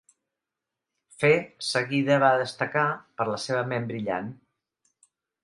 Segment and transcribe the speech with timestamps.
[1.23, 1.29] Fe
[1.67, 2.87] seguida va destacar
[3.21, 4.35] per la seva ment brillant.